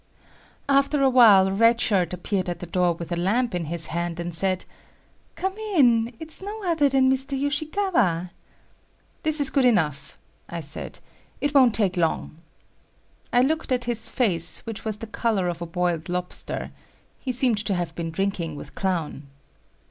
[0.67, 4.19] After a while Red Shirt appeared at the door with a lamp in his hand,
[4.19, 4.65] and said,
[5.35, 7.39] "Come in; it's no other than Mr.
[7.39, 8.31] Yoshikawa."
[9.21, 10.17] "This is good enough,"
[10.49, 10.97] I said,
[11.39, 12.37] "it won't take long."
[13.31, 16.71] I looked at his face which was the color of a boiled lobster.
[17.19, 19.27] He seemed to have been drinking with Clown.